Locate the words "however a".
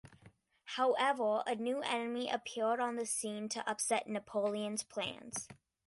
0.65-1.53